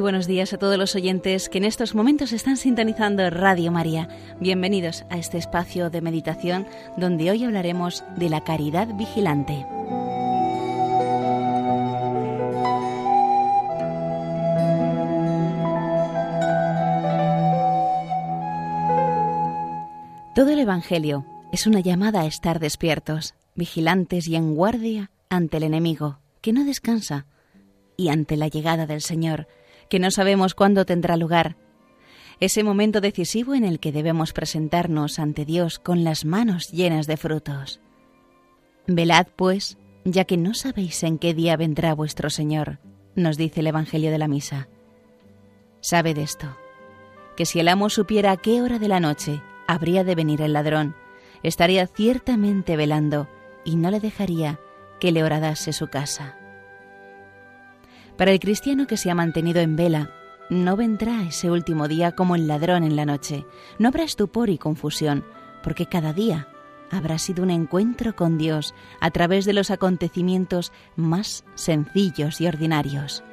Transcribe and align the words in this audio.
buenos 0.00 0.26
días 0.26 0.52
a 0.52 0.58
todos 0.58 0.78
los 0.78 0.94
oyentes 0.94 1.48
que 1.48 1.58
en 1.58 1.64
estos 1.64 1.94
momentos 1.94 2.32
están 2.32 2.56
sintonizando 2.56 3.28
Radio 3.30 3.72
María. 3.72 4.08
Bienvenidos 4.40 5.04
a 5.10 5.18
este 5.18 5.38
espacio 5.38 5.90
de 5.90 6.00
meditación 6.00 6.66
donde 6.96 7.30
hoy 7.30 7.44
hablaremos 7.44 8.04
de 8.16 8.30
la 8.30 8.44
caridad 8.44 8.88
vigilante. 8.94 9.66
Todo 20.34 20.50
el 20.50 20.60
Evangelio 20.60 21.26
es 21.52 21.66
una 21.66 21.80
llamada 21.80 22.22
a 22.22 22.26
estar 22.26 22.58
despiertos, 22.60 23.34
vigilantes 23.54 24.26
y 24.28 24.36
en 24.36 24.54
guardia 24.54 25.10
ante 25.28 25.58
el 25.58 25.64
enemigo, 25.64 26.18
que 26.40 26.52
no 26.52 26.64
descansa, 26.64 27.26
y 27.96 28.08
ante 28.08 28.36
la 28.36 28.48
llegada 28.48 28.86
del 28.86 29.02
Señor, 29.02 29.46
que 29.92 29.98
no 29.98 30.10
sabemos 30.10 30.54
cuándo 30.54 30.86
tendrá 30.86 31.18
lugar, 31.18 31.54
ese 32.40 32.64
momento 32.64 33.02
decisivo 33.02 33.54
en 33.54 33.62
el 33.62 33.78
que 33.78 33.92
debemos 33.92 34.32
presentarnos 34.32 35.18
ante 35.18 35.44
Dios 35.44 35.78
con 35.78 36.02
las 36.02 36.24
manos 36.24 36.70
llenas 36.72 37.06
de 37.06 37.18
frutos. 37.18 37.78
Velad, 38.86 39.26
pues, 39.36 39.76
ya 40.06 40.24
que 40.24 40.38
no 40.38 40.54
sabéis 40.54 41.02
en 41.02 41.18
qué 41.18 41.34
día 41.34 41.58
vendrá 41.58 41.92
vuestro 41.92 42.30
Señor, 42.30 42.78
nos 43.16 43.36
dice 43.36 43.60
el 43.60 43.66
Evangelio 43.66 44.10
de 44.10 44.16
la 44.16 44.28
Misa. 44.28 44.66
Sabed 45.82 46.16
esto, 46.16 46.56
que 47.36 47.44
si 47.44 47.60
el 47.60 47.68
amo 47.68 47.90
supiera 47.90 48.30
a 48.30 48.38
qué 48.38 48.62
hora 48.62 48.78
de 48.78 48.88
la 48.88 48.98
noche 48.98 49.42
habría 49.68 50.04
de 50.04 50.14
venir 50.14 50.40
el 50.40 50.54
ladrón, 50.54 50.96
estaría 51.42 51.86
ciertamente 51.86 52.78
velando 52.78 53.28
y 53.62 53.76
no 53.76 53.90
le 53.90 54.00
dejaría 54.00 54.58
que 55.00 55.12
le 55.12 55.22
horadase 55.22 55.74
su 55.74 55.88
casa. 55.88 56.38
Para 58.16 58.30
el 58.30 58.40
cristiano 58.40 58.86
que 58.86 58.96
se 58.96 59.10
ha 59.10 59.14
mantenido 59.14 59.60
en 59.60 59.76
vela, 59.76 60.10
no 60.50 60.76
vendrá 60.76 61.22
ese 61.22 61.50
último 61.50 61.88
día 61.88 62.12
como 62.12 62.34
el 62.34 62.46
ladrón 62.46 62.84
en 62.84 62.96
la 62.96 63.06
noche. 63.06 63.46
No 63.78 63.88
habrá 63.88 64.04
estupor 64.04 64.50
y 64.50 64.58
confusión, 64.58 65.24
porque 65.62 65.86
cada 65.86 66.12
día 66.12 66.48
habrá 66.90 67.18
sido 67.18 67.42
un 67.42 67.50
encuentro 67.50 68.14
con 68.14 68.36
Dios 68.36 68.74
a 69.00 69.10
través 69.10 69.46
de 69.46 69.54
los 69.54 69.70
acontecimientos 69.70 70.72
más 70.94 71.44
sencillos 71.54 72.40
y 72.40 72.46
ordinarios. 72.46 73.24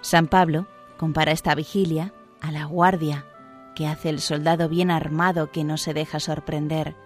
San 0.00 0.26
Pablo 0.26 0.66
compara 0.98 1.32
esta 1.32 1.54
vigilia 1.54 2.12
a 2.40 2.50
la 2.50 2.64
guardia 2.64 3.24
que 3.74 3.86
hace 3.86 4.08
el 4.08 4.20
soldado 4.20 4.68
bien 4.68 4.90
armado 4.90 5.50
que 5.50 5.64
no 5.64 5.76
se 5.76 5.94
deja 5.94 6.20
sorprender. 6.20 6.96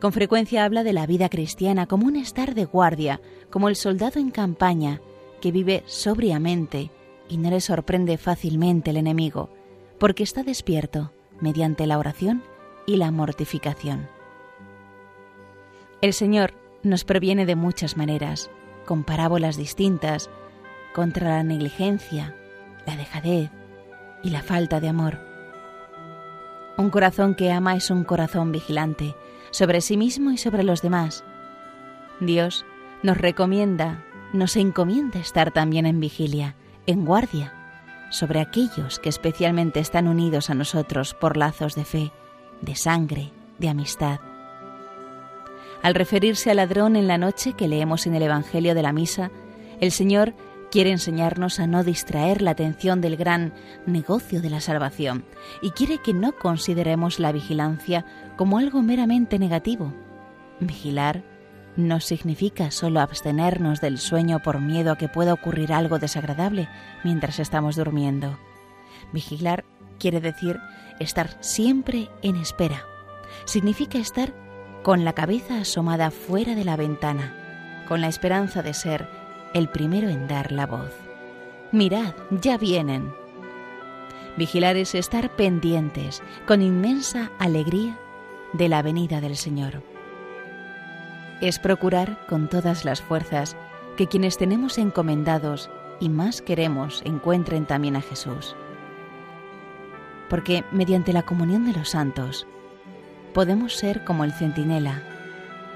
Con 0.00 0.12
frecuencia 0.12 0.64
habla 0.64 0.84
de 0.84 0.92
la 0.92 1.06
vida 1.06 1.28
cristiana 1.28 1.86
como 1.86 2.06
un 2.06 2.16
estar 2.16 2.54
de 2.54 2.64
guardia, 2.64 3.20
como 3.50 3.68
el 3.68 3.76
soldado 3.76 4.20
en 4.20 4.30
campaña, 4.30 5.00
que 5.40 5.50
vive 5.50 5.82
sobriamente 5.86 6.90
y 7.28 7.36
no 7.38 7.50
le 7.50 7.60
sorprende 7.60 8.16
fácilmente 8.16 8.90
el 8.90 8.96
enemigo, 8.96 9.50
porque 9.98 10.22
está 10.22 10.42
despierto 10.42 11.12
mediante 11.40 11.86
la 11.86 11.98
oración 11.98 12.42
y 12.86 12.96
la 12.96 13.10
mortificación. 13.10 14.08
El 16.00 16.12
Señor 16.12 16.54
nos 16.84 17.04
previene 17.04 17.44
de 17.44 17.56
muchas 17.56 17.96
maneras, 17.96 18.50
con 18.86 19.02
parábolas 19.02 19.56
distintas, 19.56 20.30
contra 20.94 21.28
la 21.28 21.42
negligencia, 21.42 22.36
la 22.86 22.96
dejadez, 22.96 23.50
y 24.22 24.30
la 24.30 24.42
falta 24.42 24.80
de 24.80 24.88
amor. 24.88 25.18
Un 26.76 26.90
corazón 26.90 27.34
que 27.34 27.50
ama 27.50 27.76
es 27.76 27.90
un 27.90 28.04
corazón 28.04 28.52
vigilante 28.52 29.14
sobre 29.50 29.80
sí 29.80 29.96
mismo 29.96 30.30
y 30.30 30.38
sobre 30.38 30.62
los 30.62 30.82
demás. 30.82 31.24
Dios 32.20 32.64
nos 33.02 33.18
recomienda, 33.18 34.04
nos 34.32 34.56
encomienda 34.56 35.18
estar 35.20 35.52
también 35.52 35.86
en 35.86 36.00
vigilia, 36.00 36.54
en 36.86 37.04
guardia, 37.04 37.52
sobre 38.10 38.40
aquellos 38.40 38.98
que 38.98 39.08
especialmente 39.08 39.80
están 39.80 40.08
unidos 40.08 40.50
a 40.50 40.54
nosotros 40.54 41.14
por 41.14 41.36
lazos 41.36 41.74
de 41.74 41.84
fe, 41.84 42.12
de 42.60 42.74
sangre, 42.74 43.30
de 43.58 43.68
amistad. 43.68 44.20
Al 45.82 45.94
referirse 45.94 46.50
al 46.50 46.56
ladrón 46.56 46.96
en 46.96 47.06
la 47.06 47.18
noche 47.18 47.52
que 47.52 47.68
leemos 47.68 48.06
en 48.06 48.14
el 48.14 48.22
Evangelio 48.22 48.74
de 48.74 48.82
la 48.82 48.92
Misa, 48.92 49.30
el 49.80 49.92
Señor 49.92 50.34
Quiere 50.70 50.90
enseñarnos 50.90 51.60
a 51.60 51.66
no 51.66 51.82
distraer 51.82 52.42
la 52.42 52.50
atención 52.50 53.00
del 53.00 53.16
gran 53.16 53.54
negocio 53.86 54.42
de 54.42 54.50
la 54.50 54.60
salvación 54.60 55.24
y 55.62 55.70
quiere 55.70 55.98
que 55.98 56.12
no 56.12 56.32
consideremos 56.32 57.18
la 57.18 57.32
vigilancia 57.32 58.04
como 58.36 58.58
algo 58.58 58.82
meramente 58.82 59.38
negativo. 59.38 59.94
Vigilar 60.60 61.22
no 61.76 62.00
significa 62.00 62.70
solo 62.70 63.00
abstenernos 63.00 63.80
del 63.80 63.98
sueño 63.98 64.40
por 64.40 64.60
miedo 64.60 64.92
a 64.92 64.98
que 64.98 65.08
pueda 65.08 65.32
ocurrir 65.32 65.72
algo 65.72 65.98
desagradable 65.98 66.68
mientras 67.02 67.38
estamos 67.38 67.76
durmiendo. 67.76 68.38
Vigilar 69.12 69.64
quiere 69.98 70.20
decir 70.20 70.58
estar 71.00 71.36
siempre 71.40 72.10
en 72.20 72.36
espera. 72.36 72.84
Significa 73.46 73.98
estar 73.98 74.34
con 74.82 75.04
la 75.04 75.14
cabeza 75.14 75.60
asomada 75.60 76.10
fuera 76.10 76.54
de 76.54 76.64
la 76.64 76.76
ventana, 76.76 77.84
con 77.88 78.00
la 78.00 78.08
esperanza 78.08 78.62
de 78.62 78.74
ser 78.74 79.17
el 79.54 79.68
primero 79.68 80.08
en 80.08 80.28
dar 80.28 80.52
la 80.52 80.66
voz. 80.66 80.92
Mirad, 81.72 82.14
ya 82.30 82.56
vienen. 82.56 83.12
Vigilar 84.36 84.76
es 84.76 84.94
estar 84.94 85.30
pendientes, 85.36 86.22
con 86.46 86.62
inmensa 86.62 87.30
alegría, 87.38 87.98
de 88.52 88.68
la 88.68 88.82
venida 88.82 89.20
del 89.20 89.36
Señor. 89.36 89.82
Es 91.40 91.58
procurar 91.58 92.24
con 92.26 92.48
todas 92.48 92.84
las 92.84 93.02
fuerzas 93.02 93.56
que 93.96 94.06
quienes 94.06 94.38
tenemos 94.38 94.78
encomendados 94.78 95.70
y 96.00 96.08
más 96.08 96.40
queremos 96.40 97.02
encuentren 97.04 97.66
también 97.66 97.96
a 97.96 98.00
Jesús. 98.00 98.56
Porque 100.30 100.64
mediante 100.72 101.12
la 101.12 101.24
comunión 101.24 101.66
de 101.66 101.72
los 101.72 101.90
santos 101.90 102.46
podemos 103.34 103.74
ser 103.74 104.04
como 104.04 104.24
el 104.24 104.32
centinela 104.32 105.02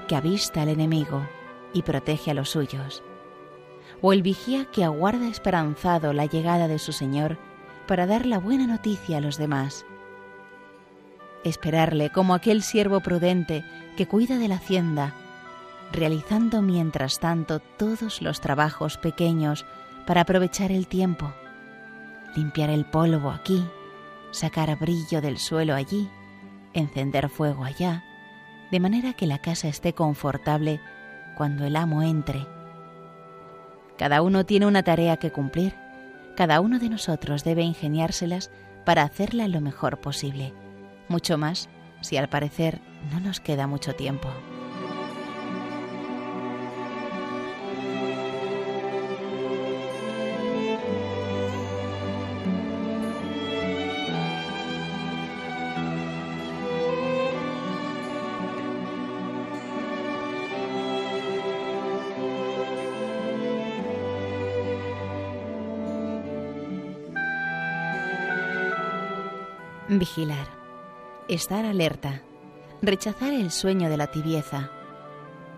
que 0.07 0.15
avista 0.15 0.63
al 0.63 0.69
enemigo 0.69 1.27
y 1.73 1.83
protege 1.83 2.31
a 2.31 2.33
los 2.33 2.49
suyos 2.49 3.03
o 4.05 4.11
el 4.11 4.21
vigía 4.21 4.65
que 4.65 4.83
aguarda 4.83 5.29
esperanzado 5.29 6.11
la 6.11 6.25
llegada 6.25 6.67
de 6.67 6.77
su 6.77 6.91
Señor 6.91 7.37
para 7.87 8.05
dar 8.05 8.25
la 8.25 8.37
buena 8.37 8.67
noticia 8.67 9.17
a 9.17 9.21
los 9.21 9.37
demás. 9.37 9.85
Esperarle 11.45 12.09
como 12.09 12.33
aquel 12.33 12.63
siervo 12.63 12.99
prudente 12.99 13.63
que 13.95 14.05
cuida 14.05 14.37
de 14.37 14.49
la 14.49 14.55
hacienda, 14.55 15.15
realizando 15.93 16.61
mientras 16.61 17.21
tanto 17.21 17.59
todos 17.59 18.21
los 18.21 18.41
trabajos 18.41 18.97
pequeños 18.97 19.65
para 20.05 20.21
aprovechar 20.21 20.73
el 20.73 20.87
tiempo, 20.87 21.31
limpiar 22.35 22.71
el 22.71 22.83
polvo 22.83 23.29
aquí, 23.29 23.65
sacar 24.31 24.77
brillo 24.77 25.21
del 25.21 25.37
suelo 25.37 25.75
allí, 25.75 26.09
encender 26.73 27.29
fuego 27.29 27.63
allá, 27.63 28.03
de 28.69 28.81
manera 28.81 29.13
que 29.13 29.27
la 29.27 29.39
casa 29.39 29.69
esté 29.69 29.93
confortable 29.93 30.81
cuando 31.37 31.63
el 31.63 31.77
amo 31.77 32.03
entre 32.03 32.45
cada 33.97 34.21
uno 34.21 34.45
tiene 34.45 34.65
una 34.65 34.83
tarea 34.83 35.17
que 35.17 35.31
cumplir. 35.31 35.75
Cada 36.35 36.59
uno 36.61 36.79
de 36.79 36.89
nosotros 36.89 37.43
debe 37.43 37.61
ingeniárselas 37.63 38.51
para 38.85 39.03
hacerla 39.03 39.47
lo 39.47 39.61
mejor 39.61 39.99
posible. 39.99 40.53
Mucho 41.07 41.37
más 41.37 41.69
si 42.01 42.17
al 42.17 42.29
parecer 42.29 42.81
no 43.11 43.19
nos 43.19 43.39
queda 43.39 43.67
mucho 43.67 43.93
tiempo. 43.93 44.29
Vigilar, 70.03 70.47
estar 71.29 71.63
alerta, 71.63 72.23
rechazar 72.81 73.31
el 73.31 73.51
sueño 73.51 73.87
de 73.87 73.95
la 73.95 74.07
tibieza. 74.07 74.69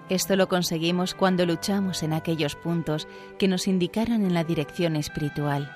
Esto 0.07 0.35
lo 0.35 0.47
conseguimos 0.47 1.15
cuando 1.15 1.47
luchamos 1.47 2.03
en 2.03 2.13
aquellos 2.13 2.55
puntos 2.55 3.07
que 3.39 3.47
nos 3.47 3.67
indicaron 3.67 4.23
en 4.23 4.35
la 4.35 4.43
dirección 4.43 4.97
espiritual, 4.97 5.75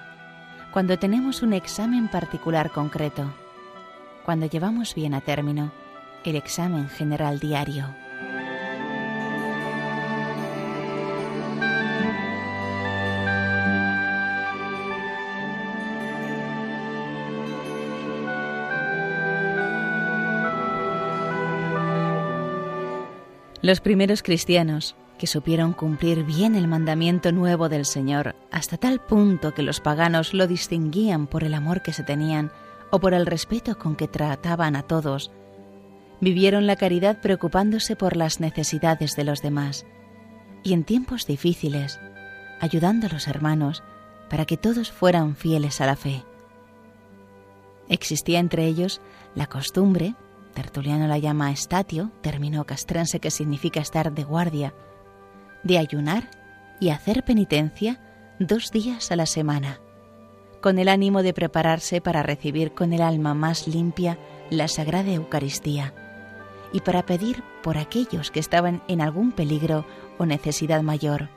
cuando 0.71 0.99
tenemos 0.99 1.41
un 1.41 1.53
examen 1.53 2.09
particular 2.09 2.69
concreto, 2.69 3.33
cuando 4.23 4.45
llevamos 4.45 4.93
bien 4.93 5.15
a 5.15 5.21
término 5.21 5.71
el 6.23 6.35
examen 6.35 6.89
general 6.89 7.39
diario. 7.39 7.87
Los 23.61 23.81
primeros 23.81 24.23
cristianos 24.23 24.95
que 25.17 25.27
supieron 25.27 25.73
cumplir 25.73 26.23
bien 26.23 26.55
el 26.55 26.69
mandamiento 26.69 27.33
nuevo 27.33 27.67
del 27.67 27.85
Señor, 27.85 28.35
hasta 28.51 28.77
tal 28.77 29.01
punto 29.01 29.53
que 29.53 29.63
los 29.63 29.81
paganos 29.81 30.33
lo 30.33 30.47
distinguían 30.47 31.27
por 31.27 31.43
el 31.43 31.53
amor 31.53 31.81
que 31.81 31.91
se 31.91 32.03
tenían 32.03 32.53
o 32.89 32.99
por 32.99 33.13
el 33.13 33.25
respeto 33.25 33.77
con 33.77 33.97
que 33.97 34.07
trataban 34.07 34.77
a 34.77 34.83
todos, 34.83 35.31
vivieron 36.21 36.67
la 36.67 36.77
caridad 36.77 37.19
preocupándose 37.19 37.97
por 37.97 38.15
las 38.15 38.39
necesidades 38.39 39.17
de 39.17 39.25
los 39.25 39.41
demás 39.41 39.85
y 40.63 40.71
en 40.71 40.85
tiempos 40.85 41.27
difíciles, 41.27 41.99
ayudando 42.61 43.07
a 43.07 43.09
los 43.09 43.27
hermanos 43.27 43.83
para 44.29 44.45
que 44.45 44.55
todos 44.55 44.89
fueran 44.89 45.35
fieles 45.35 45.81
a 45.81 45.85
la 45.85 45.97
fe. 45.97 46.23
Existía 47.89 48.39
entre 48.39 48.67
ellos 48.67 49.01
la 49.35 49.47
costumbre, 49.47 50.15
Tertuliano 50.59 51.07
la 51.07 51.17
llama 51.17 51.53
estatio, 51.53 52.11
término 52.19 52.65
castrense 52.65 53.21
que 53.21 53.31
significa 53.31 53.79
estar 53.79 54.11
de 54.11 54.25
guardia, 54.25 54.73
de 55.63 55.77
ayunar 55.77 56.29
y 56.81 56.89
hacer 56.89 57.23
penitencia 57.23 58.01
dos 58.39 58.69
días 58.69 59.09
a 59.13 59.15
la 59.15 59.25
semana, 59.25 59.79
con 60.61 60.77
el 60.77 60.89
ánimo 60.89 61.23
de 61.23 61.33
prepararse 61.33 62.01
para 62.01 62.23
recibir 62.23 62.73
con 62.73 62.91
el 62.91 63.01
alma 63.01 63.33
más 63.33 63.69
limpia 63.69 64.19
la 64.49 64.67
Sagrada 64.67 65.13
Eucaristía 65.13 65.93
y 66.73 66.81
para 66.81 67.05
pedir 67.05 67.41
por 67.63 67.77
aquellos 67.77 68.29
que 68.29 68.41
estaban 68.41 68.83
en 68.89 68.99
algún 68.99 69.31
peligro 69.31 69.85
o 70.17 70.25
necesidad 70.25 70.81
mayor. 70.81 71.29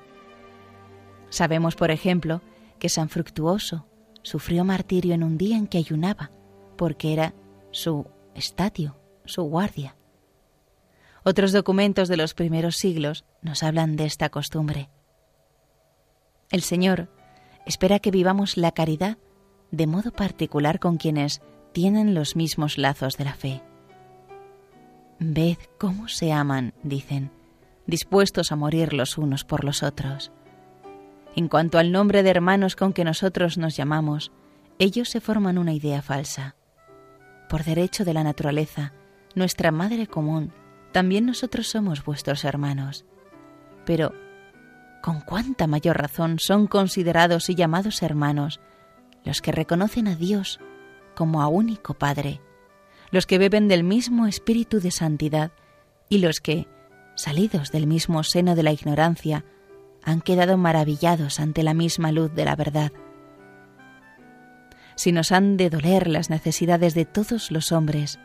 Sabemos, 1.30 1.76
por 1.76 1.92
ejemplo, 1.92 2.42
que 2.80 2.88
San 2.88 3.08
Fructuoso 3.08 3.86
sufrió 4.22 4.64
martirio 4.64 5.14
en 5.14 5.22
un 5.22 5.38
día 5.38 5.58
en 5.58 5.68
que 5.68 5.78
ayunaba, 5.78 6.32
porque 6.76 7.12
era 7.12 7.34
su 7.70 8.04
estatio, 8.34 8.96
su 9.24 9.42
guardia. 9.42 9.96
Otros 11.24 11.52
documentos 11.52 12.08
de 12.08 12.16
los 12.16 12.34
primeros 12.34 12.76
siglos 12.76 13.24
nos 13.42 13.62
hablan 13.62 13.96
de 13.96 14.06
esta 14.06 14.28
costumbre. 14.28 14.90
El 16.50 16.62
Señor 16.62 17.08
espera 17.66 17.98
que 17.98 18.10
vivamos 18.10 18.56
la 18.56 18.72
caridad 18.72 19.18
de 19.70 19.86
modo 19.86 20.10
particular 20.10 20.80
con 20.80 20.96
quienes 20.96 21.40
tienen 21.72 22.14
los 22.14 22.36
mismos 22.36 22.76
lazos 22.76 23.16
de 23.16 23.24
la 23.24 23.34
fe. 23.34 23.62
Ved 25.18 25.58
cómo 25.78 26.08
se 26.08 26.32
aman, 26.32 26.74
dicen, 26.82 27.30
dispuestos 27.86 28.52
a 28.52 28.56
morir 28.56 28.92
los 28.92 29.16
unos 29.16 29.44
por 29.44 29.64
los 29.64 29.82
otros. 29.82 30.32
En 31.34 31.48
cuanto 31.48 31.78
al 31.78 31.92
nombre 31.92 32.22
de 32.22 32.30
hermanos 32.30 32.76
con 32.76 32.92
que 32.92 33.04
nosotros 33.04 33.56
nos 33.56 33.76
llamamos, 33.76 34.32
ellos 34.78 35.08
se 35.08 35.20
forman 35.20 35.58
una 35.58 35.72
idea 35.72 36.02
falsa. 36.02 36.56
Por 37.48 37.64
derecho 37.64 38.04
de 38.04 38.14
la 38.14 38.24
naturaleza, 38.24 38.92
nuestra 39.36 39.70
madre 39.70 40.06
común, 40.06 40.52
también 40.92 41.26
nosotros 41.26 41.68
somos 41.68 42.04
vuestros 42.04 42.44
hermanos. 42.44 43.04
Pero, 43.84 44.12
¿con 45.02 45.20
cuánta 45.20 45.66
mayor 45.66 45.98
razón 45.98 46.38
son 46.38 46.66
considerados 46.66 47.48
y 47.50 47.54
llamados 47.54 48.02
hermanos 48.02 48.60
los 49.24 49.40
que 49.40 49.52
reconocen 49.52 50.08
a 50.08 50.16
Dios 50.16 50.60
como 51.14 51.42
a 51.42 51.48
único 51.48 51.94
Padre, 51.94 52.40
los 53.10 53.26
que 53.26 53.38
beben 53.38 53.68
del 53.68 53.84
mismo 53.84 54.26
espíritu 54.26 54.80
de 54.80 54.90
santidad 54.90 55.52
y 56.08 56.18
los 56.18 56.40
que, 56.40 56.66
salidos 57.14 57.70
del 57.70 57.86
mismo 57.86 58.22
seno 58.22 58.54
de 58.54 58.62
la 58.62 58.72
ignorancia, 58.72 59.44
han 60.02 60.20
quedado 60.20 60.56
maravillados 60.56 61.38
ante 61.38 61.62
la 61.62 61.74
misma 61.74 62.10
luz 62.10 62.34
de 62.34 62.44
la 62.44 62.56
verdad. 62.56 62.92
Si 64.96 65.12
nos 65.12 65.32
han 65.32 65.56
de 65.56 65.70
doler 65.70 66.08
las 66.08 66.30
necesidades 66.30 66.94
de 66.94 67.04
todos 67.04 67.50
los 67.50 67.72
hombres, 67.72 68.18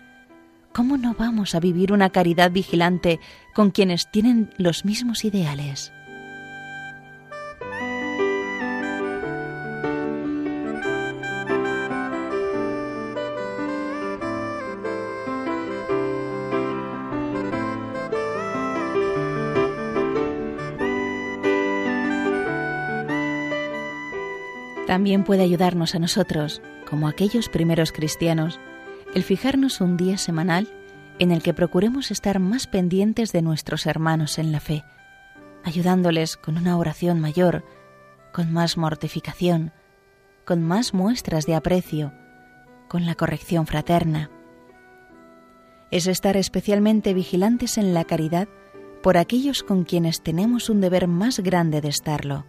¿cómo 0.78 0.96
no 0.96 1.16
vamos 1.18 1.56
a 1.56 1.60
vivir 1.60 1.92
una 1.92 2.12
caridad 2.12 2.52
vigilante 2.52 3.20
con 3.56 3.72
quienes 3.72 4.12
tienen 4.12 4.54
los 4.58 4.86
mismos 4.86 5.26
ideales? 5.26 5.92
También 24.86 25.24
puede 25.24 25.42
ayudarnos 25.42 25.96
a 25.96 26.00
nosotros, 26.00 26.62
como 26.88 27.08
aquellos 27.08 27.50
primeros 27.50 27.92
cristianos, 27.92 28.60
el 29.16 29.24
fijarnos 29.24 29.82
un 29.82 29.98
día 29.98 30.18
semanal 30.18 30.68
en 31.20 31.32
el 31.32 31.42
que 31.42 31.54
procuremos 31.54 32.12
estar 32.12 32.40
más 32.40 32.68
pendientes 32.68 33.32
de 33.32 33.42
nuestros 33.42 33.86
hermanos 33.86 34.38
en 34.38 34.52
la 34.52 34.60
fe, 34.60 34.84
ayudándoles 35.64 36.38
con 36.38 36.58
una 36.58 36.78
oración 36.78 37.20
mayor, 37.20 37.64
con 38.32 38.52
más 38.52 38.78
mortificación, 38.78 39.72
con 40.46 40.64
más 40.64 40.94
muestras 40.94 41.46
de 41.46 41.56
aprecio, 41.56 42.14
con 42.88 43.06
la 43.06 43.16
corrección 43.16 43.66
fraterna. 43.66 44.30
Es 45.92 46.08
estar 46.08 46.38
especialmente 46.38 47.14
vigilantes 47.14 47.78
en 47.78 47.94
la 47.94 48.04
caridad 48.04 48.48
por 49.02 49.18
aquellos 49.18 49.64
con 49.64 49.84
quienes 49.84 50.22
tenemos 50.22 50.70
un 50.70 50.82
deber 50.82 51.08
más 51.08 51.40
grande 51.40 51.82
de 51.82 51.90
estarlo, 51.90 52.46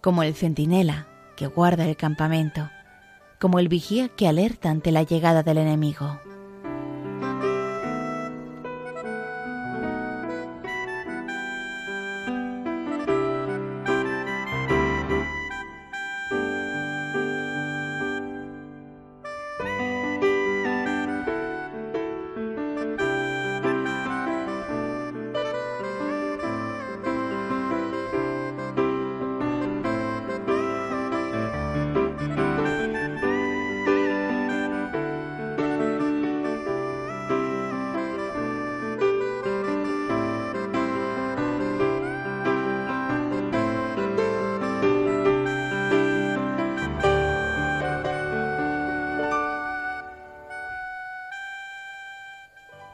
como 0.00 0.22
el 0.22 0.34
centinela 0.34 1.08
que 1.36 1.46
guarda 1.46 1.86
el 1.86 1.96
campamento, 1.96 2.70
como 3.40 3.58
el 3.58 3.68
vigía 3.68 4.08
que 4.08 4.28
alerta 4.28 4.70
ante 4.70 4.92
la 4.92 5.02
llegada 5.02 5.42
del 5.42 5.58
enemigo. 5.58 6.29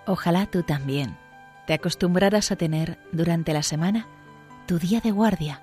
Ojalá 0.06 0.46
tú 0.46 0.62
también 0.62 1.16
te 1.66 1.74
acostumbraras 1.74 2.52
a 2.52 2.56
tener 2.56 2.98
durante 3.10 3.52
la 3.52 3.64
semana 3.64 4.06
tu 4.66 4.78
día 4.78 5.00
de 5.00 5.10
guardia, 5.10 5.62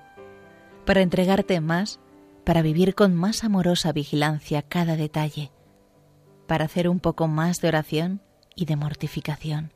para 0.84 1.00
entregarte 1.00 1.60
más, 1.62 1.98
para 2.44 2.60
vivir 2.60 2.94
con 2.94 3.14
más 3.14 3.42
amorosa 3.42 3.92
vigilancia 3.92 4.60
cada 4.60 4.96
detalle, 4.96 5.50
para 6.46 6.66
hacer 6.66 6.90
un 6.90 7.00
poco 7.00 7.26
más 7.26 7.62
de 7.62 7.68
oración 7.68 8.20
y 8.54 8.66
de 8.66 8.76
mortificación. 8.76 9.72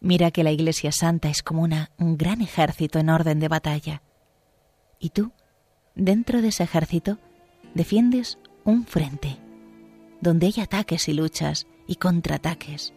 Mira 0.00 0.30
que 0.30 0.42
la 0.42 0.50
Iglesia 0.50 0.90
Santa 0.90 1.28
es 1.28 1.42
como 1.42 1.62
una, 1.62 1.90
un 1.98 2.16
gran 2.16 2.40
ejército 2.40 2.98
en 2.98 3.10
orden 3.10 3.40
de 3.40 3.48
batalla. 3.48 4.02
Y 4.98 5.10
tú, 5.10 5.32
dentro 5.94 6.40
de 6.40 6.48
ese 6.48 6.64
ejército, 6.64 7.18
defiendes 7.74 8.38
un 8.64 8.86
frente, 8.86 9.36
donde 10.22 10.46
hay 10.46 10.62
ataques 10.62 11.08
y 11.08 11.12
luchas 11.12 11.66
y 11.86 11.96
contraataques 11.96 12.94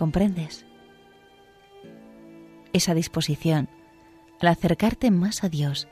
¿Comprendes? 0.00 0.64
Esa 2.72 2.94
disposición, 2.94 3.68
al 4.40 4.48
acercarte 4.48 5.10
más 5.10 5.44
a 5.44 5.50
Dios, 5.50 5.88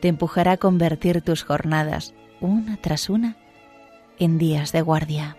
te 0.00 0.08
empujará 0.08 0.50
a 0.50 0.56
convertir 0.56 1.22
tus 1.22 1.44
jornadas, 1.44 2.14
una 2.40 2.78
tras 2.78 3.08
una, 3.08 3.36
en 4.18 4.38
días 4.38 4.72
de 4.72 4.82
guardia. 4.82 5.36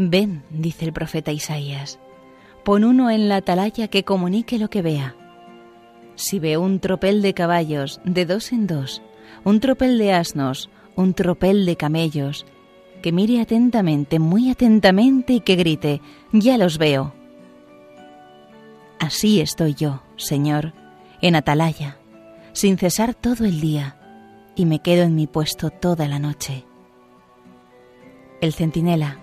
Ven, 0.00 0.44
dice 0.48 0.84
el 0.84 0.92
profeta 0.92 1.32
Isaías, 1.32 1.98
pon 2.64 2.84
uno 2.84 3.10
en 3.10 3.28
la 3.28 3.36
atalaya 3.36 3.88
que 3.88 4.04
comunique 4.04 4.56
lo 4.56 4.70
que 4.70 4.80
vea. 4.80 5.16
Si 6.14 6.38
ve 6.38 6.56
un 6.56 6.78
tropel 6.78 7.20
de 7.20 7.34
caballos, 7.34 8.00
de 8.04 8.24
dos 8.24 8.52
en 8.52 8.68
dos, 8.68 9.02
un 9.42 9.58
tropel 9.58 9.98
de 9.98 10.12
asnos, 10.12 10.70
un 10.94 11.14
tropel 11.14 11.66
de 11.66 11.74
camellos, 11.74 12.46
que 13.02 13.10
mire 13.10 13.40
atentamente, 13.40 14.20
muy 14.20 14.52
atentamente 14.52 15.32
y 15.32 15.40
que 15.40 15.56
grite, 15.56 16.00
ya 16.32 16.58
los 16.58 16.78
veo. 16.78 17.12
Así 19.00 19.40
estoy 19.40 19.74
yo, 19.74 20.04
Señor, 20.16 20.74
en 21.22 21.34
atalaya, 21.34 21.98
sin 22.52 22.78
cesar 22.78 23.14
todo 23.14 23.44
el 23.44 23.60
día, 23.60 23.96
y 24.54 24.64
me 24.64 24.78
quedo 24.78 25.02
en 25.02 25.16
mi 25.16 25.26
puesto 25.26 25.70
toda 25.70 26.06
la 26.06 26.20
noche. 26.20 26.64
El 28.40 28.52
centinela 28.52 29.18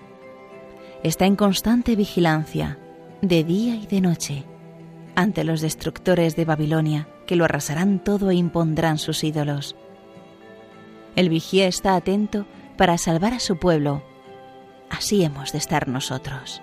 está 1.06 1.26
en 1.26 1.36
constante 1.36 1.94
vigilancia, 1.94 2.78
de 3.22 3.44
día 3.44 3.76
y 3.76 3.86
de 3.86 4.00
noche, 4.00 4.44
ante 5.14 5.44
los 5.44 5.60
destructores 5.60 6.36
de 6.36 6.44
Babilonia, 6.44 7.08
que 7.26 7.36
lo 7.36 7.44
arrasarán 7.44 8.02
todo 8.02 8.30
e 8.30 8.34
impondrán 8.34 8.98
sus 8.98 9.22
ídolos. 9.24 9.76
El 11.14 11.28
vigía 11.28 11.66
está 11.66 11.94
atento 11.94 12.46
para 12.76 12.98
salvar 12.98 13.32
a 13.34 13.40
su 13.40 13.56
pueblo. 13.58 14.02
Así 14.90 15.22
hemos 15.22 15.52
de 15.52 15.58
estar 15.58 15.88
nosotros. 15.88 16.60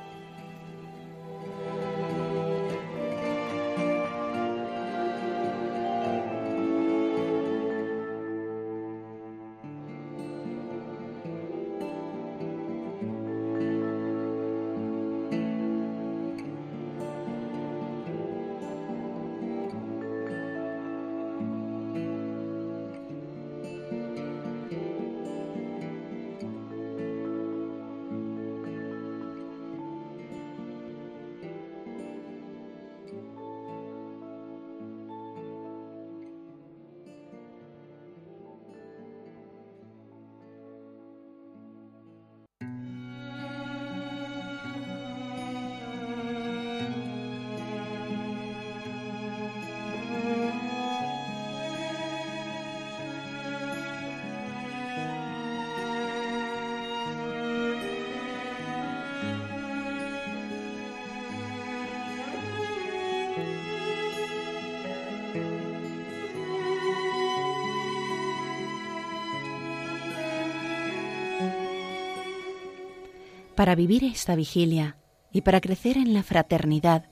Para 73.63 73.75
vivir 73.75 74.03
esta 74.03 74.35
vigilia 74.35 74.97
y 75.31 75.39
para 75.39 75.61
crecer 75.61 75.95
en 75.95 76.13
la 76.13 76.21
fraternidad, 76.21 77.05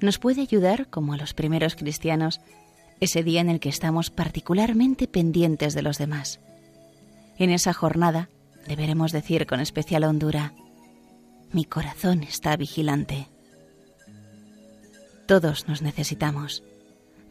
nos 0.00 0.18
puede 0.18 0.40
ayudar, 0.40 0.88
como 0.88 1.12
a 1.12 1.18
los 1.18 1.34
primeros 1.34 1.76
cristianos, 1.76 2.40
ese 3.00 3.22
día 3.22 3.42
en 3.42 3.50
el 3.50 3.60
que 3.60 3.68
estamos 3.68 4.08
particularmente 4.08 5.06
pendientes 5.06 5.74
de 5.74 5.82
los 5.82 5.98
demás. 5.98 6.40
En 7.36 7.50
esa 7.50 7.74
jornada 7.74 8.30
deberemos 8.66 9.12
decir 9.12 9.46
con 9.46 9.60
especial 9.60 10.04
hondura, 10.04 10.54
mi 11.52 11.66
corazón 11.66 12.22
está 12.22 12.56
vigilante. 12.56 13.28
Todos 15.26 15.68
nos 15.68 15.82
necesitamos, 15.82 16.64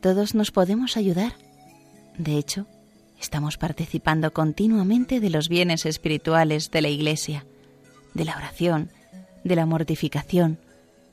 todos 0.02 0.36
nos 0.36 0.52
podemos 0.52 0.98
ayudar. 0.98 1.34
De 2.16 2.38
hecho, 2.38 2.68
estamos 3.20 3.58
participando 3.58 4.34
continuamente 4.34 5.20
de 5.20 5.32
los 5.32 5.50
bienes 5.50 5.88
espirituales 5.88 6.70
de 6.70 6.84
la 6.84 6.90
Iglesia 6.90 7.44
de 8.14 8.26
la 8.26 8.36
oración, 8.36 8.90
de 9.44 9.56
la 9.56 9.66
mortificación, 9.66 10.60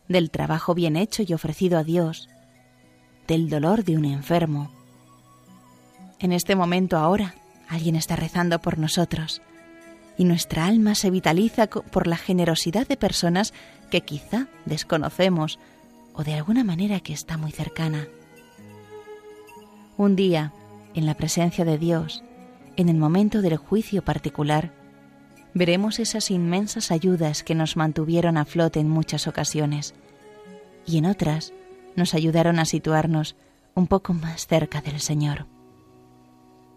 del 0.09 0.31
trabajo 0.31 0.75
bien 0.75 0.97
hecho 0.97 1.23
y 1.27 1.33
ofrecido 1.33 1.79
a 1.79 1.85
Dios, 1.85 2.29
del 3.27 3.49
dolor 3.49 3.85
de 3.85 3.97
un 3.97 4.05
enfermo. 4.05 4.71
En 6.19 6.33
este 6.33 6.57
momento 6.57 6.97
ahora 6.97 7.35
alguien 7.69 7.95
está 7.97 8.17
rezando 8.17 8.59
por 8.61 8.79
nosotros 8.79 9.43
y 10.17 10.25
nuestra 10.25 10.67
alma 10.67 10.95
se 10.95 11.11
vitaliza 11.11 11.69
por 11.69 12.07
la 12.07 12.17
generosidad 12.17 12.89
de 12.89 12.97
personas 12.97 13.55
que 13.91 14.01
quizá 14.01 14.49
desconocemos 14.65 15.59
o 16.15 16.25
de 16.25 16.35
alguna 16.35 16.65
manera 16.65 17.01
que 17.01 17.13
está 17.13 17.37
muy 17.37 17.53
cercana. 17.53 18.09
Un 19.97 20.17
día, 20.17 20.53
en 20.95 21.07
la 21.07 21.15
presencia 21.15 21.65
de 21.65 21.79
Dios, 21.79 22.25
en 22.77 22.89
el 22.89 22.97
momento 22.97 23.43
del 23.43 23.57
juicio 23.57 24.03
particular, 24.03 24.73
veremos 25.59 25.99
esas 25.99 26.31
inmensas 26.31 26.93
ayudas 26.93 27.43
que 27.43 27.57
nos 27.57 27.77
mantuvieron 27.77 28.37
a 28.37 28.45
flote 28.45 28.79
en 28.79 28.89
muchas 28.89 29.27
ocasiones 29.27 29.93
y 30.87 30.99
en 30.99 31.07
otras 31.07 31.53
nos 31.97 32.15
ayudaron 32.15 32.61
a 32.61 32.65
situarnos 32.65 33.35
un 33.75 33.89
poco 33.89 34.15
más 34.15 34.47
cerca 34.47 34.81
del 34.81 35.01
Señor. 35.01 35.47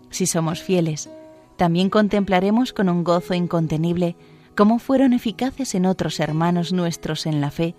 Si 0.09 0.25
somos 0.25 0.61
fieles, 0.61 1.09
también 1.57 1.91
contemplaremos 1.91 2.73
con 2.73 2.89
un 2.89 3.03
gozo 3.03 3.35
incontenible 3.35 4.15
cómo 4.55 4.79
fueron 4.79 5.13
eficaces 5.13 5.75
en 5.75 5.85
otros 5.85 6.19
hermanos 6.19 6.73
nuestros 6.73 7.27
en 7.27 7.39
la 7.39 7.51
fe 7.51 7.75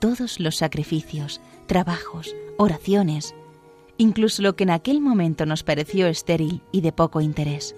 todos 0.00 0.38
los 0.38 0.56
sacrificios, 0.56 1.40
trabajos, 1.66 2.36
oraciones, 2.58 3.34
incluso 3.96 4.42
lo 4.42 4.54
que 4.54 4.64
en 4.64 4.70
aquel 4.70 5.00
momento 5.00 5.46
nos 5.46 5.62
pareció 5.62 6.08
estéril 6.08 6.60
y 6.72 6.82
de 6.82 6.92
poco 6.92 7.22
interés. 7.22 7.74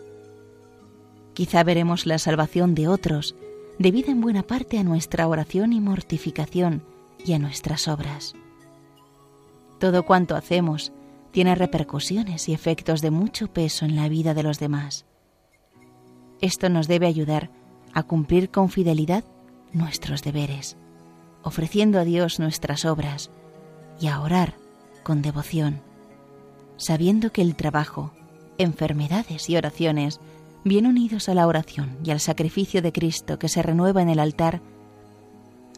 Quizá 1.35 1.64
veremos 1.64 2.07
la 2.07 2.19
salvación 2.19 2.75
de 2.75 2.88
otros, 2.88 3.35
debida 3.79 4.12
en 4.12 4.21
buena 4.21 4.45
parte 4.45 4.79
a 4.79 4.85
nuestra 4.85 5.26
oración 5.26 5.73
y 5.73 5.81
mortificación 5.81 6.83
y 7.25 7.33
a 7.33 7.38
nuestras 7.38 7.88
obras. 7.88 8.35
Todo 9.81 10.05
cuanto 10.05 10.37
hacemos 10.37 10.93
tiene 11.33 11.57
repercusiones 11.57 12.49
y 12.49 12.55
efectos 12.55 13.00
de 13.00 13.11
mucho 13.11 13.49
peso 13.49 13.85
en 13.85 13.97
la 13.97 14.09
vida 14.09 14.35
de 14.35 14.45
los 14.45 14.61
demás. 14.61 15.05
Esto 16.41 16.69
nos 16.69 16.87
debe 16.87 17.09
ayudar 17.09 17.50
a 17.93 18.05
cumplir 18.05 18.50
con 18.50 18.71
fidelidad 18.71 19.25
nuestros 19.73 20.23
deberes, 20.23 20.76
ofreciendo 21.43 21.99
a 21.99 22.05
Dios 22.05 22.38
nuestras 22.38 22.85
obras 22.85 23.31
y 24.00 24.07
a 24.07 24.21
orar 24.21 24.55
con 25.03 25.23
devoción, 25.23 25.81
sabiendo 26.76 27.33
que 27.33 27.43
el 27.43 27.57
trabajo, 27.57 28.12
enfermedades 28.59 29.50
y 29.50 29.57
oraciones 29.57 30.21
bien 30.64 30.87
unidos 30.87 31.28
a 31.28 31.35
la 31.35 31.47
oración 31.47 31.97
y 32.02 32.11
al 32.11 32.21
sacrificio 32.21 32.83
de 32.83 32.92
Cristo 32.92 33.38
que 33.38 33.49
se 33.49 33.62
renueva 33.62 34.02
en 34.02 34.09
el 34.09 34.18
altar, 34.18 34.61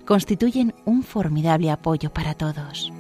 constituyen 0.05 0.75
un 0.85 1.03
formidable 1.03 1.71
apoyo 1.71 2.13
para 2.13 2.35
todos. 2.35 2.93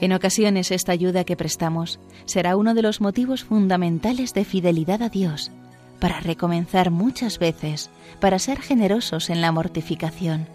En 0.00 0.12
ocasiones 0.12 0.70
esta 0.70 0.92
ayuda 0.92 1.24
que 1.24 1.34
prestamos 1.34 1.98
será 2.26 2.56
uno 2.56 2.74
de 2.74 2.82
los 2.82 3.00
motivos 3.00 3.42
fundamentales 3.42 4.34
de 4.34 4.44
fidelidad 4.44 5.00
a 5.00 5.08
Dios, 5.08 5.50
para 5.98 6.20
recomenzar 6.20 6.90
muchas 6.90 7.38
veces, 7.38 7.88
para 8.20 8.38
ser 8.38 8.60
generosos 8.60 9.30
en 9.30 9.40
la 9.40 9.50
mortificación. 9.50 10.46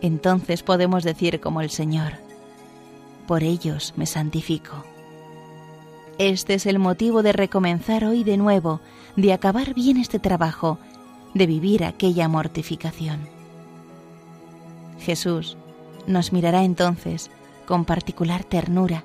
Entonces 0.00 0.62
podemos 0.62 1.02
decir 1.02 1.40
como 1.40 1.60
el 1.60 1.70
Señor, 1.70 2.25
por 3.26 3.42
ellos 3.42 3.92
me 3.96 4.06
santifico. 4.06 4.84
Este 6.18 6.54
es 6.54 6.66
el 6.66 6.78
motivo 6.78 7.22
de 7.22 7.32
recomenzar 7.32 8.04
hoy 8.04 8.24
de 8.24 8.36
nuevo, 8.36 8.80
de 9.16 9.32
acabar 9.32 9.74
bien 9.74 9.98
este 9.98 10.18
trabajo, 10.18 10.78
de 11.34 11.46
vivir 11.46 11.84
aquella 11.84 12.28
mortificación. 12.28 13.28
Jesús 14.98 15.56
nos 16.06 16.32
mirará 16.32 16.64
entonces 16.64 17.30
con 17.66 17.84
particular 17.84 18.44
ternura 18.44 19.04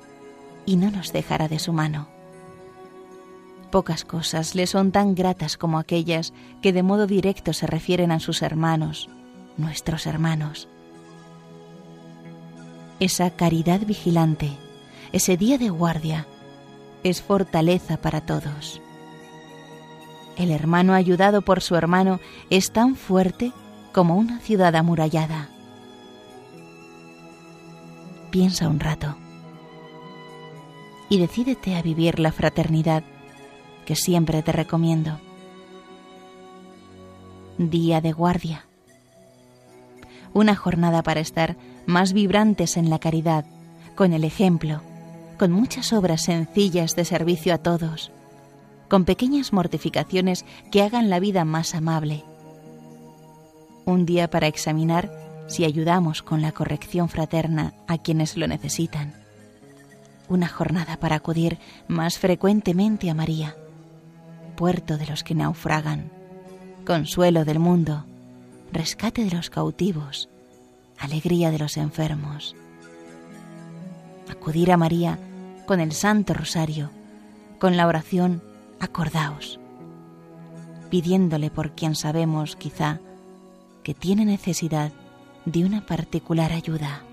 y 0.65 0.77
no 0.77 0.91
nos 0.91 1.11
dejará 1.11 1.47
de 1.47 1.59
su 1.59 1.73
mano. 1.73 2.07
Pocas 3.71 4.05
cosas 4.05 4.55
le 4.55 4.67
son 4.67 4.91
tan 4.91 5.15
gratas 5.15 5.57
como 5.57 5.79
aquellas 5.79 6.33
que 6.61 6.73
de 6.73 6.83
modo 6.83 7.07
directo 7.07 7.53
se 7.53 7.67
refieren 7.67 8.11
a 8.11 8.19
sus 8.19 8.41
hermanos, 8.41 9.09
nuestros 9.57 10.05
hermanos 10.05 10.69
esa 13.01 13.31
caridad 13.31 13.81
vigilante, 13.81 14.51
ese 15.11 15.35
día 15.35 15.57
de 15.57 15.69
guardia, 15.69 16.27
es 17.03 17.23
fortaleza 17.23 17.97
para 17.97 18.21
todos. 18.21 18.79
El 20.37 20.51
hermano 20.51 20.93
ayudado 20.93 21.41
por 21.41 21.61
su 21.61 21.75
hermano 21.75 22.19
es 22.51 22.71
tan 22.71 22.95
fuerte 22.95 23.53
como 23.91 24.17
una 24.17 24.39
ciudad 24.39 24.75
amurallada. 24.75 25.49
Piensa 28.29 28.69
un 28.69 28.79
rato 28.79 29.17
y 31.09 31.17
decídete 31.17 31.75
a 31.75 31.81
vivir 31.81 32.19
la 32.19 32.31
fraternidad 32.31 33.03
que 33.87 33.95
siempre 33.95 34.43
te 34.43 34.51
recomiendo. 34.51 35.19
Día 37.57 37.99
de 37.99 38.11
guardia. 38.11 38.67
Una 40.33 40.55
jornada 40.55 41.01
para 41.01 41.19
estar 41.19 41.57
más 41.85 42.13
vibrantes 42.13 42.77
en 42.77 42.89
la 42.89 42.99
caridad, 42.99 43.45
con 43.95 44.13
el 44.13 44.23
ejemplo, 44.23 44.81
con 45.37 45.51
muchas 45.51 45.93
obras 45.93 46.21
sencillas 46.21 46.95
de 46.95 47.05
servicio 47.05 47.53
a 47.53 47.57
todos, 47.57 48.11
con 48.89 49.05
pequeñas 49.05 49.53
mortificaciones 49.53 50.45
que 50.71 50.83
hagan 50.83 51.09
la 51.09 51.19
vida 51.19 51.45
más 51.45 51.75
amable. 51.75 52.23
Un 53.85 54.05
día 54.05 54.29
para 54.29 54.47
examinar 54.47 55.11
si 55.47 55.65
ayudamos 55.65 56.21
con 56.21 56.41
la 56.41 56.51
corrección 56.51 57.09
fraterna 57.09 57.73
a 57.87 57.97
quienes 57.97 58.37
lo 58.37 58.47
necesitan. 58.47 59.13
Una 60.29 60.47
jornada 60.47 60.97
para 60.97 61.17
acudir 61.17 61.57
más 61.87 62.19
frecuentemente 62.19 63.09
a 63.09 63.13
María, 63.13 63.55
puerto 64.55 64.97
de 64.97 65.07
los 65.07 65.23
que 65.23 65.35
naufragan, 65.35 66.09
consuelo 66.85 67.45
del 67.45 67.59
mundo, 67.59 68.05
rescate 68.71 69.25
de 69.25 69.31
los 69.31 69.49
cautivos, 69.49 70.29
alegría 71.01 71.51
de 71.51 71.59
los 71.59 71.77
enfermos. 71.77 72.55
Acudir 74.29 74.71
a 74.71 74.77
María 74.77 75.19
con 75.65 75.79
el 75.79 75.91
Santo 75.91 76.33
Rosario, 76.33 76.91
con 77.59 77.75
la 77.75 77.87
oración, 77.87 78.41
acordaos, 78.79 79.59
pidiéndole 80.89 81.49
por 81.49 81.71
quien 81.71 81.95
sabemos 81.95 82.55
quizá 82.55 82.99
que 83.83 83.93
tiene 83.93 84.25
necesidad 84.25 84.91
de 85.45 85.65
una 85.65 85.85
particular 85.85 86.53
ayuda. 86.53 87.03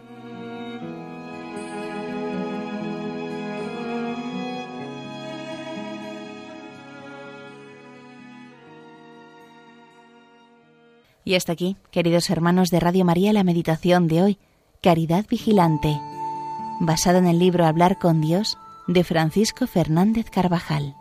Y 11.29 11.35
hasta 11.35 11.53
aquí, 11.53 11.77
queridos 11.91 12.31
hermanos 12.31 12.71
de 12.71 12.81
Radio 12.81 13.05
María, 13.05 13.35
la 13.35 13.45
meditación 13.45 14.09
de 14.09 14.23
hoy, 14.23 14.39
Caridad 14.83 15.27
Vigilante, 15.29 16.01
basada 16.81 17.19
en 17.19 17.27
el 17.27 17.39
libro 17.39 17.67
Hablar 17.67 17.99
con 17.99 18.23
Dios 18.23 18.57
de 18.87 19.05
Francisco 19.05 19.67
Fernández 19.67 20.31
Carvajal. 20.31 20.97